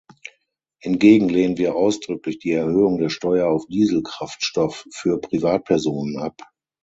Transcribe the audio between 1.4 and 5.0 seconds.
wir ausdrücklich die Erhöhung der Steuer auf Dieselkraftstoff